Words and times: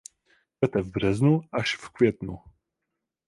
Kvete 0.59 0.81
v 0.81 0.89
březnu 0.89 1.41
až 1.51 1.75
v 1.75 1.89
květnu. 1.89 2.39